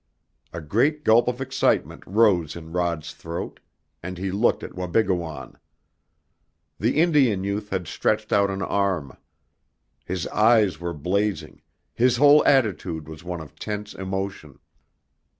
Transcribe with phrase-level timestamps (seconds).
[0.51, 3.59] A great gulp of excitement rose in Rod's throat,
[4.01, 5.57] and he looked at Wabigoon.
[6.79, 9.15] The Indian youth had stretched out an arm.
[10.03, 11.61] His eyes were blazing,
[11.93, 14.57] his whole attitude was one of tense emotion.